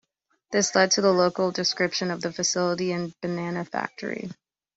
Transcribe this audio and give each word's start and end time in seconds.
This 0.51 0.73
led 0.73 0.89
to 0.93 1.01
the 1.01 1.13
local 1.13 1.51
description 1.51 2.09
of 2.09 2.21
the 2.21 2.33
facility 2.33 2.91
as 2.91 3.11
the 3.11 3.15
"Banana 3.21 3.63
Factory". 3.65 4.31